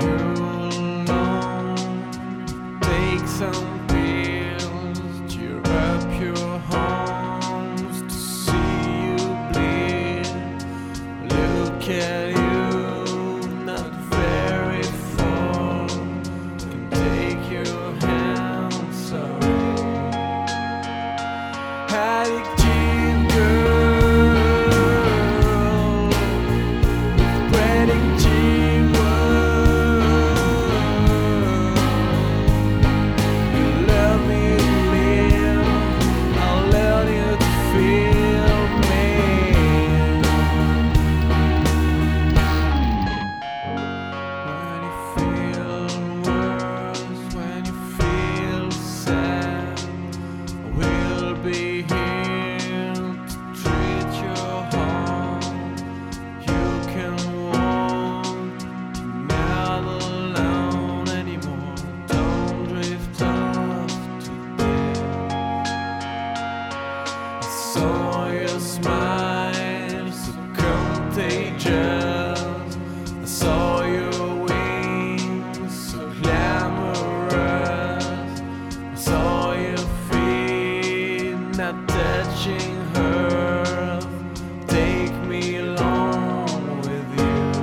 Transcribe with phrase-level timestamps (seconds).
[0.00, 0.08] you
[1.04, 2.80] alone.
[2.80, 3.89] Take some.
[81.72, 84.00] not touching her.
[84.66, 87.60] Take me along with you.